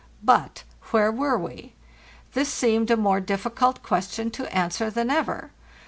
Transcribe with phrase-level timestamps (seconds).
[0.23, 1.75] But where were we?
[2.33, 5.51] This seemed a more difficult ques tion to answer than ever.